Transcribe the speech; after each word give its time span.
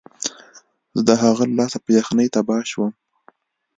زه 0.95 1.01
د 1.09 1.11
هغه 1.23 1.43
له 1.49 1.55
لاسه 1.59 1.77
په 1.83 1.89
یخنۍ 1.97 2.27
تباه 2.35 2.63
شوم 2.71 2.91